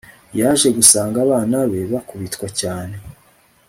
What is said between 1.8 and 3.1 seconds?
bakubitwa cyane